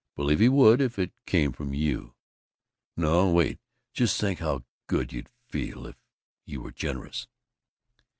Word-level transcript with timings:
Believe 0.15 0.39
he 0.39 0.49
would, 0.49 0.81
if 0.81 0.97
it 0.97 1.11
came 1.27 1.51
from 1.51 1.75
you. 1.75 2.15
No! 2.97 3.31
Wait! 3.31 3.59
Just 3.93 4.19
think 4.19 4.39
how 4.39 4.63
good 4.87 5.13
you'd 5.13 5.29
feel 5.47 5.85
if 5.85 5.97
you 6.43 6.59
were 6.59 6.71
generous." 6.71 7.27